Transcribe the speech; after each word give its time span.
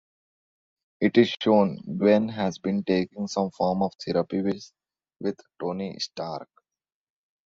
It 0.99 1.15
is 1.19 1.35
shown 1.39 1.77
Gwen 1.99 2.27
has 2.29 2.57
been 2.57 2.83
taking 2.83 3.27
some 3.27 3.51
form 3.51 3.83
of 3.83 3.93
therapy 4.03 4.41
with 5.19 5.39
Tony 5.59 5.99
Stark. 5.99 6.49